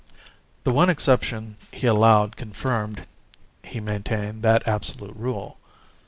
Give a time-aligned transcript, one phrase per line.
[0.63, 3.05] The one exception he allowed confirmed,
[3.63, 5.59] he maintained, that absolute rule.